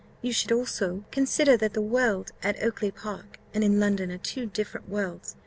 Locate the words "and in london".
3.53-4.09